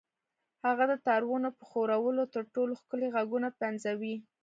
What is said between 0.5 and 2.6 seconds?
هغه د تارونو په ښورولو تر